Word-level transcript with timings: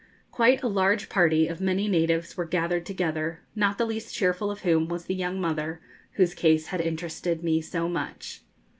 Quite 0.31 0.63
a 0.63 0.67
large 0.67 1.09
party 1.09 1.47
of 1.47 1.61
many 1.61 1.87
natives 1.87 2.35
were 2.35 2.45
gathered 2.45 2.87
together, 2.87 3.41
not 3.55 3.77
the 3.77 3.85
least 3.85 4.15
cheerful 4.15 4.49
of 4.49 4.61
whom 4.61 4.87
was 4.87 5.05
the 5.05 5.13
young 5.13 5.39
mother 5.39 5.79
whose 6.13 6.33
case 6.33 6.65
had 6.69 6.81
interested 6.81 7.43
me 7.43 7.61
so 7.61 7.87
much. 7.87 8.41